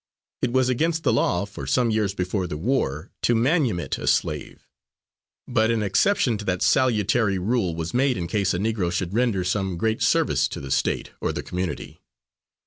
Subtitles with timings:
[0.41, 4.67] It was against the law, for some years before the war, to manumit a slave;
[5.47, 9.43] but an exception to that salutary rule was made in case a Negro should render
[9.43, 12.01] some great service to the State or the community.